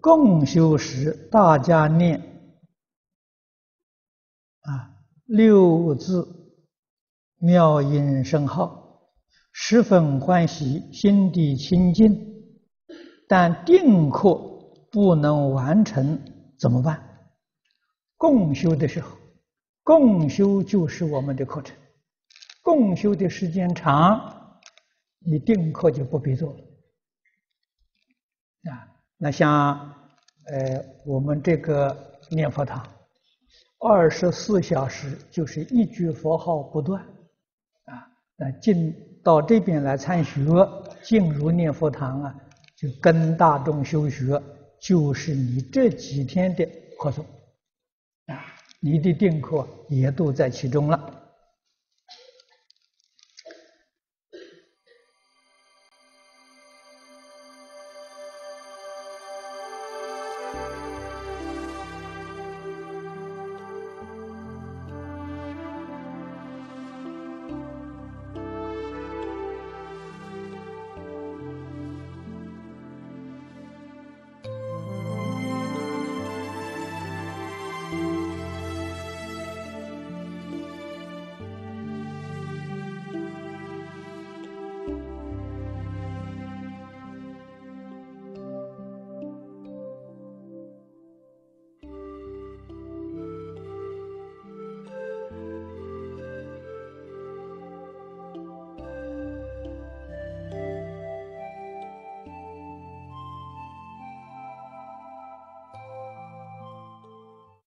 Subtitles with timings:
[0.00, 2.18] 共修时，大家念
[4.62, 6.26] 啊六字
[7.36, 9.12] 妙音声号，
[9.52, 12.28] 十分欢喜，心地清净。
[13.28, 14.34] 但定课
[14.90, 16.20] 不能完成，
[16.58, 17.30] 怎么办？
[18.16, 19.16] 共修的时候，
[19.84, 21.76] 共修就是我们的课程。
[22.62, 24.60] 共修的时间长，
[25.20, 26.60] 你定课就不必做了。
[28.72, 28.89] 啊，
[29.22, 29.78] 那像
[30.46, 31.94] 呃我们这个
[32.30, 32.82] 念佛堂，
[33.78, 37.02] 二十四小时就是一句佛号不断，
[37.84, 40.40] 啊，那进到这边来参学，
[41.02, 42.34] 进入念佛堂啊，
[42.76, 44.40] 就跟大众修学，
[44.80, 46.66] 就是你这几天的
[46.98, 47.22] 课程，
[48.28, 48.40] 啊，
[48.80, 50.98] 你的定课也都在其中了。